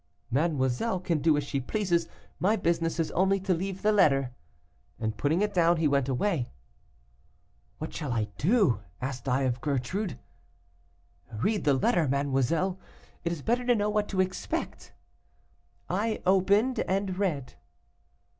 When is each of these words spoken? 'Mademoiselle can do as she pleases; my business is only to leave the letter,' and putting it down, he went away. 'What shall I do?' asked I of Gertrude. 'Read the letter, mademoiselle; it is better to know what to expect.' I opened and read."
'Mademoiselle 0.31 0.99
can 0.99 1.19
do 1.19 1.37
as 1.37 1.43
she 1.43 1.59
pleases; 1.61 2.07
my 2.39 2.55
business 2.55 2.99
is 2.99 3.11
only 3.11 3.39
to 3.41 3.53
leave 3.53 3.83
the 3.83 3.91
letter,' 3.91 4.33
and 4.99 5.15
putting 5.15 5.43
it 5.43 5.53
down, 5.53 5.77
he 5.77 5.87
went 5.87 6.09
away. 6.09 6.49
'What 7.77 7.93
shall 7.93 8.11
I 8.11 8.29
do?' 8.39 8.81
asked 8.99 9.29
I 9.29 9.43
of 9.43 9.61
Gertrude. 9.61 10.17
'Read 11.31 11.65
the 11.65 11.75
letter, 11.75 12.07
mademoiselle; 12.07 12.79
it 13.23 13.31
is 13.31 13.43
better 13.43 13.63
to 13.63 13.75
know 13.75 13.91
what 13.91 14.09
to 14.09 14.21
expect.' 14.21 14.91
I 15.87 16.23
opened 16.25 16.79
and 16.87 17.15
read." 17.19 17.53